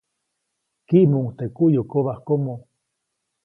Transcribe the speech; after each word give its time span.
Kiʼmuʼuŋ 0.87 1.27
teʼ 1.37 1.51
kuʼyukobajkomo. 1.55 2.53